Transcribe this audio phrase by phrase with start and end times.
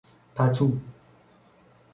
[0.35, 0.67] پتو